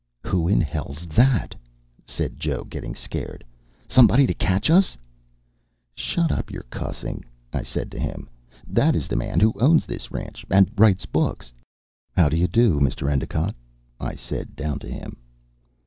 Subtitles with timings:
[0.23, 1.53] "Who in hell's that?"
[2.07, 3.43] said Joe, getting scared.
[3.87, 4.97] "Somebody to catch us?"
[5.93, 8.27] "Shut up your cussing," I said to him.
[8.65, 11.53] "That is the man who owns this ranch and writes books."
[12.17, 13.11] "How do you do, Mr.
[13.11, 13.53] Endicott,"
[13.99, 15.17] I said down to him.